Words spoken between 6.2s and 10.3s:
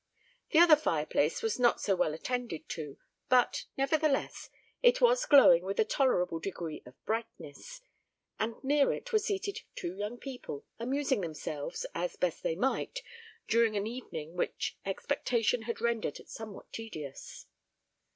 degree of brightness, and near it were seated two young